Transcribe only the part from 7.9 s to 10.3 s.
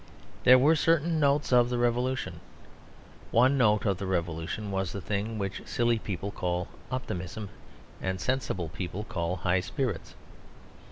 and sensible people call high spirits.